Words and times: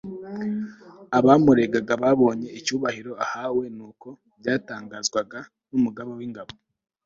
abamuregaga 1.17 1.93
babonye 2.03 2.47
icyubahiro 2.59 3.11
ahawe 3.25 3.63
n'uko 3.77 4.07
byatangazwaga 4.39 5.39
n'umugaba 5.69 6.11
w'ingabo 6.19 6.53